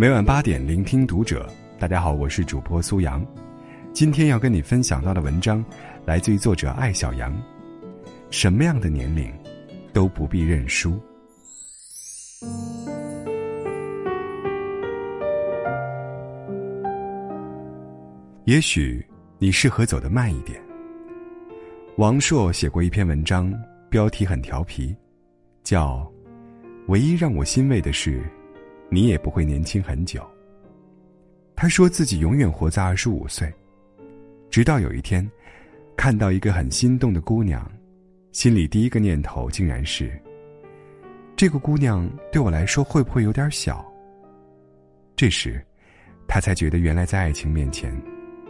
[0.00, 1.52] 每晚八点，聆听读者。
[1.76, 3.26] 大家好，我是主播苏阳。
[3.92, 5.64] 今天要跟你分享到的文章，
[6.04, 7.36] 来自于作者艾小羊。
[8.30, 9.28] 什么样的年龄，
[9.92, 10.96] 都不必认输。
[18.44, 19.04] 也许
[19.40, 20.62] 你适合走得慢一点。
[21.96, 23.52] 王朔写过一篇文章，
[23.90, 24.94] 标题很调皮，
[25.64, 25.96] 叫
[26.86, 28.20] 《唯一让我欣慰的是》。
[28.88, 30.26] 你也不会年轻很久。
[31.54, 33.52] 他说自己永远活在二十五岁，
[34.50, 35.28] 直到有一天，
[35.96, 37.68] 看到一个很心动的姑娘，
[38.32, 40.16] 心里第一个念头竟然是：
[41.34, 43.84] 这个姑娘对我来说会不会有点小？
[45.16, 45.60] 这时，
[46.28, 47.92] 他才觉得原来在爱情面前，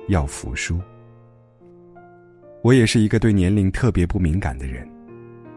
[0.08, 0.78] 要服输。
[2.62, 4.86] 我也是一个对年龄特别不敏感的人，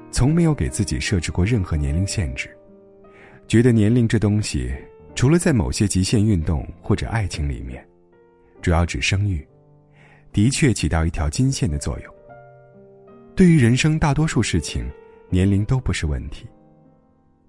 [0.10, 2.50] 从没有给自己设置过任何年龄限制。
[3.52, 4.74] 觉得年龄这东西，
[5.14, 7.86] 除了在某些极限运动或者爱情里面，
[8.62, 9.46] 主要指生育，
[10.32, 12.14] 的确起到一条金线的作用。
[13.36, 14.90] 对于人生大多数事情，
[15.30, 16.48] 年龄都不是问题。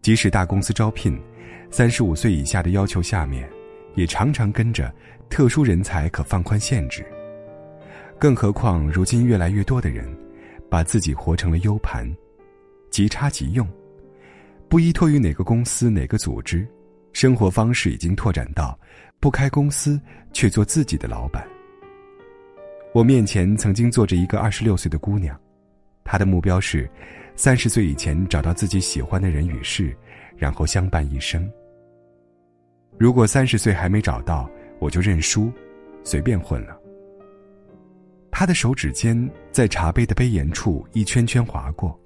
[0.00, 1.16] 即使大公司招聘，
[1.70, 3.48] 三十五岁以下的要求下面，
[3.94, 4.92] 也常常跟着
[5.30, 7.06] 特殊人才可放宽限制。
[8.18, 10.12] 更何况如今越来越多的人，
[10.68, 12.12] 把自己活成了 U 盘，
[12.90, 13.64] 即插即用。
[14.72, 16.66] 不依托于哪个公司、哪个组织，
[17.12, 18.80] 生活方式已经拓展到
[19.20, 20.00] 不开公司
[20.32, 21.46] 却做自己的老板。
[22.94, 25.38] 我面前曾经坐着一个二十六岁的姑娘，
[26.04, 26.90] 她的目标是
[27.36, 29.94] 三十岁以前找到自己喜欢的人与事，
[30.38, 31.46] 然后相伴一生。
[32.96, 35.52] 如果三十岁还没找到，我就认输，
[36.02, 36.74] 随便混了。
[38.30, 42.01] 她的手指尖在茶杯的杯沿处一圈圈划过。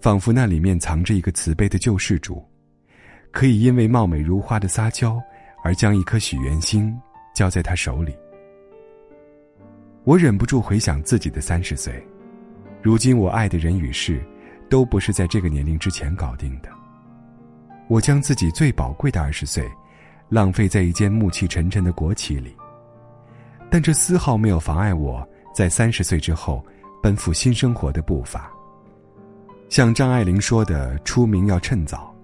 [0.00, 2.44] 仿佛那里面藏着一个慈悲的救世主，
[3.32, 5.20] 可以因为貌美如花的撒娇
[5.62, 6.96] 而将一颗许愿星
[7.34, 8.14] 交在他手里。
[10.04, 12.06] 我忍不住回想自己的三十岁，
[12.80, 14.24] 如今我爱的人与事，
[14.68, 16.68] 都不是在这个年龄之前搞定的。
[17.88, 19.68] 我将自己最宝贵的二十岁，
[20.28, 22.54] 浪费在一间暮气沉沉的国企里，
[23.68, 26.64] 但这丝毫没有妨碍我在三十岁之后
[27.02, 28.55] 奔赴新生活的步伐。
[29.68, 32.14] 像张爱玲说的：“出名要趁早，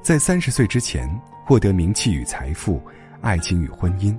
[0.00, 1.08] 在三十岁之前
[1.44, 2.80] 获得名气与财富，
[3.20, 4.16] 爱情与婚姻，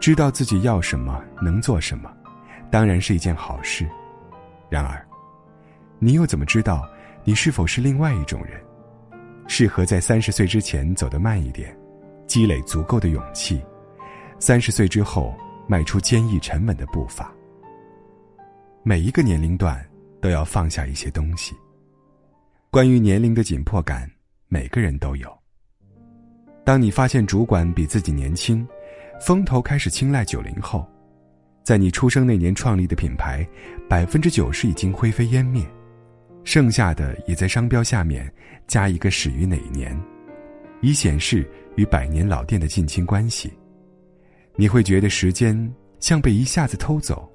[0.00, 2.12] 知道自己要什么，能做什么，
[2.70, 3.88] 当然是一件好事。
[4.68, 5.00] 然而，
[6.00, 6.86] 你又怎么知道
[7.22, 8.60] 你是否是另外一种人，
[9.46, 11.74] 适合在三十岁之前走得慢一点，
[12.26, 13.62] 积累足够的勇气，
[14.40, 15.32] 三十岁之后
[15.68, 17.32] 迈出坚毅沉稳的步伐？
[18.82, 19.80] 每一个年龄段。”
[20.20, 21.54] 都要放下一些东西。
[22.70, 24.10] 关于年龄的紧迫感，
[24.48, 25.28] 每个人都有。
[26.64, 28.66] 当你发现主管比自己年轻，
[29.20, 30.86] 风头开始青睐九零后，
[31.64, 33.46] 在你出生那年创立的品牌，
[33.88, 35.66] 百分之九十已经灰飞烟灭，
[36.44, 38.32] 剩下的也在商标下面
[38.66, 39.98] 加一个始于哪一年，
[40.80, 43.52] 以显示与百年老店的近亲关系。
[44.54, 47.28] 你会觉得时间像被一下子偷走，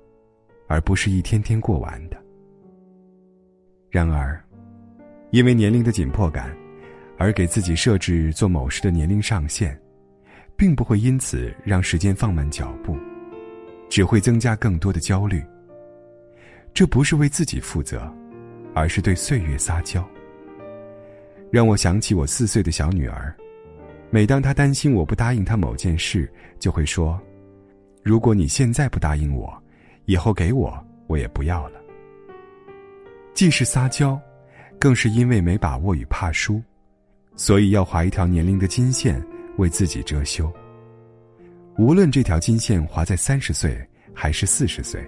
[0.68, 2.25] 而不是一天天过完的。
[3.96, 4.38] 然而，
[5.32, 6.54] 因为年龄的紧迫感，
[7.18, 9.80] 而给自己设置做某事的年龄上限，
[10.58, 12.98] 并不会因此让时间放慢脚步，
[13.90, 15.42] 只会增加更多的焦虑。
[16.74, 18.14] 这不是为自己负责，
[18.74, 20.06] 而是对岁月撒娇。
[21.50, 23.34] 让我想起我四岁的小女儿，
[24.10, 26.30] 每当她担心我不答应她某件事，
[26.60, 27.18] 就会说
[28.04, 29.58] ：“如果你现在不答应我，
[30.04, 31.80] 以后给我，我也不要了。”
[33.36, 34.18] 既是撒娇，
[34.80, 36.64] 更是因为没把握与怕输，
[37.36, 39.22] 所以要划一条年龄的金线
[39.58, 40.50] 为自己遮羞。
[41.78, 43.78] 无论这条金线划在三十岁
[44.14, 45.06] 还是四十岁，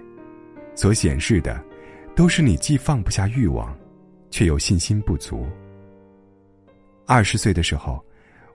[0.74, 1.58] 所显示的，
[2.14, 3.74] 都是你既放不下欲望，
[4.30, 5.46] 却又信心不足。
[7.06, 8.04] 二十岁的时候，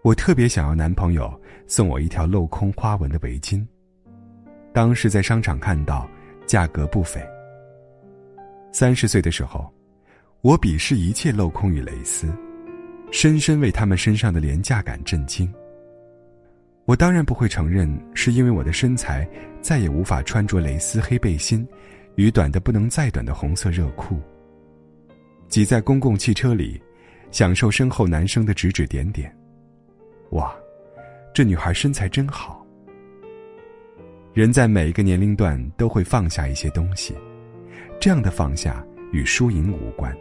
[0.03, 1.33] 我特别想要男朋友
[1.65, 3.65] 送我一条镂空花纹的围巾，
[4.71, 6.07] 当时在商场看到，
[6.45, 7.19] 价格不菲。
[8.73, 9.71] 三十岁的时候，
[10.41, 12.27] 我鄙视一切镂空与蕾丝，
[13.11, 15.53] 深深为他们身上的廉价感震惊。
[16.85, 19.29] 我当然不会承认是因为我的身材
[19.61, 21.65] 再也无法穿着蕾丝黑背心
[22.15, 24.19] 与短的不能再短的红色热裤。
[25.47, 26.81] 挤在公共汽车里，
[27.29, 29.33] 享受身后男生的指指点点。
[30.31, 30.51] 哇，
[31.31, 32.65] 这女孩身材真好。
[34.33, 37.15] 人在每一个年龄段都会放下一些东西。
[38.03, 40.13] 这样的放下与输赢无关，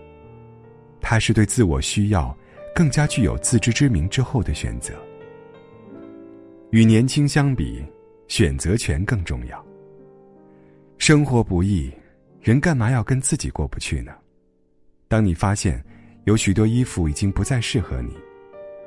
[1.01, 2.33] 它是对自我需要
[2.73, 4.95] 更加具有自知之明之后的选择。
[6.71, 7.85] 与年轻相比，
[8.29, 9.67] 选择权更重要。
[10.97, 11.93] 生活不易，
[12.41, 14.13] 人干嘛要跟自己过不去呢？
[15.09, 15.85] 当你发现
[16.23, 18.17] 有许多衣服已经不再适合你，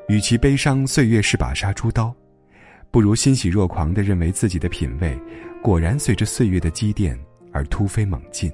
[0.08, 2.16] 与其悲伤岁月是把杀猪刀，
[2.92, 5.20] 不如欣喜若狂的认为自己的品味
[5.62, 7.20] 果然随着岁月的积淀
[7.52, 8.50] 而突飞猛进。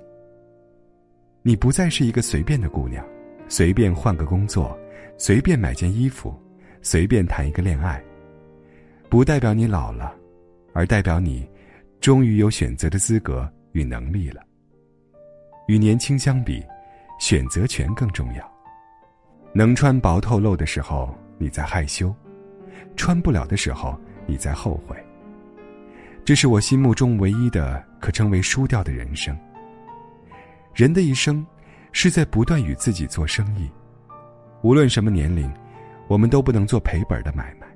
[1.44, 3.04] 你不再是一个随便的姑娘，
[3.48, 4.78] 随便换个工作，
[5.18, 6.40] 随便买件衣服，
[6.84, 8.02] 随便谈一个恋爱。
[9.10, 10.16] 不代表你老了，
[10.72, 11.50] 而代表你，
[12.00, 14.44] 终于有选择的资格与能力了。
[15.68, 16.64] 与年轻相比，
[17.20, 18.52] 选择权更重要。
[19.52, 22.14] 能穿薄透露的时候，你在害羞；
[22.96, 24.96] 穿不了的时候，你在后悔。
[26.24, 29.36] 这是我心目中唯一的可称为输掉的人生。
[30.74, 31.46] 人的一生，
[31.92, 33.70] 是在不断与自己做生意。
[34.62, 35.52] 无论什么年龄，
[36.08, 37.68] 我们都不能做赔本的买卖。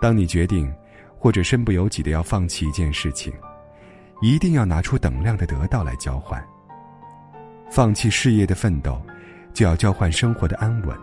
[0.00, 0.72] 当你决定，
[1.18, 3.32] 或者身不由己的要放弃一件事情，
[4.20, 6.44] 一定要拿出等量的得到来交换。
[7.70, 9.00] 放弃事业的奋斗，
[9.54, 10.96] 就要交换生活的安稳，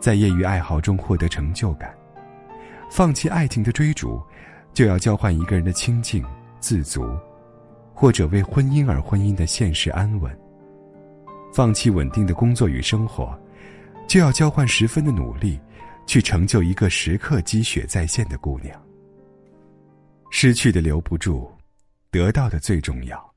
[0.00, 1.90] 在业余爱好中获得成就感；
[2.90, 4.22] 放弃爱情的追逐，
[4.72, 6.24] 就要交换一个人的清静
[6.58, 7.06] 自足，
[7.96, 10.30] 或者为婚姻而婚姻的现实安稳；
[11.52, 13.36] 放弃稳定的工作与生活，
[14.06, 15.58] 就要交换十分的努力。
[16.06, 18.80] 去成就一个时刻积雪在线的姑娘。
[20.30, 21.52] 失去的留不住，
[22.12, 23.34] 得到的最重要。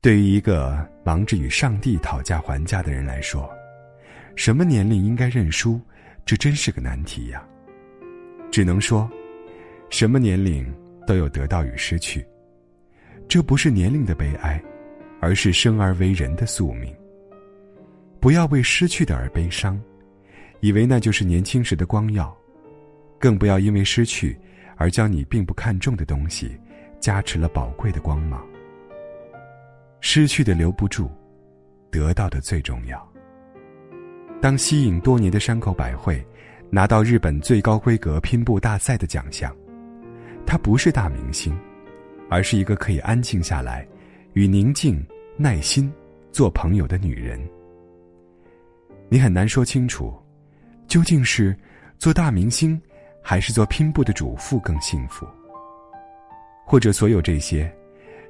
[0.00, 3.50] 对于一个忙着与上帝讨价还价的人来说，
[4.36, 5.80] 什么年龄应该认输，
[6.24, 7.44] 这真是个难题呀。
[8.52, 9.10] 只能说，
[9.90, 10.72] 什么年龄
[11.04, 12.24] 都有得到与失去，
[13.30, 14.60] 这不是年龄的悲哀，
[15.20, 16.92] 而是生而为人的宿命。
[18.18, 19.80] 不要为失去的而悲伤。
[20.58, 22.36] 以为那就是年轻时的光耀，
[23.20, 24.36] 更不要因为失去
[24.76, 26.58] 而将你并不看重的东西
[26.98, 28.44] 加持了宝贵的光芒。
[30.00, 31.08] 失去的留不住，
[31.88, 33.08] 得到的最重要。
[34.42, 36.20] 当吸引多年的山口百惠
[36.68, 39.56] 拿到日本最高规格拼布大赛的奖项，
[40.44, 41.56] 她不是大明星，
[42.30, 43.86] 而是一个可以安静下来，
[44.32, 45.04] 与宁静、
[45.36, 45.92] 耐心
[46.32, 47.38] 做朋友的女人。
[49.10, 50.18] 你很难说清楚。
[50.86, 51.56] 究竟是
[51.98, 52.80] 做大明星，
[53.22, 55.24] 还是做拼布的主妇更幸福？
[56.66, 57.72] 或者所有这些，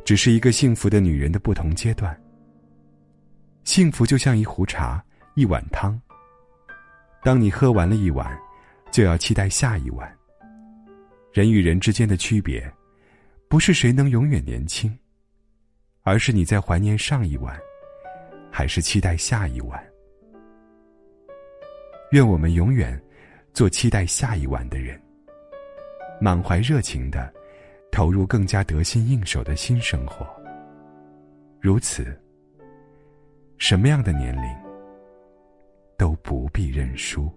[0.05, 2.14] 只是一个幸福的女人的不同阶段？
[3.64, 5.03] 幸福就像一壶茶，
[5.37, 5.99] 一碗汤。
[7.23, 8.38] 当你喝完了一碗，
[8.91, 10.14] 就要期待下一碗。
[11.32, 12.70] 人与人之间的区别，
[13.50, 14.97] 不是谁能永远年轻，
[16.02, 17.58] 而是你在怀念上一晚，
[18.49, 19.85] 还是期待下一晚。
[22.12, 22.97] 愿我们永远
[23.52, 25.02] 做期待下一晚的人，
[26.20, 27.29] 满怀热情的
[27.91, 30.25] 投入更加得心应手的新生活。
[31.61, 32.17] 如此，
[33.58, 34.56] 什么样的年龄
[35.99, 37.29] 都不必认输。